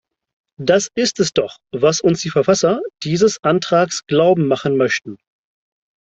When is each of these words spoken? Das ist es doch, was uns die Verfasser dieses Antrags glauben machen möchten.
Das 0.57 0.89
ist 0.95 1.19
es 1.19 1.31
doch, 1.31 1.59
was 1.71 2.01
uns 2.01 2.21
die 2.21 2.31
Verfasser 2.31 2.81
dieses 3.03 3.43
Antrags 3.43 4.07
glauben 4.07 4.47
machen 4.47 4.75
möchten. 4.75 5.19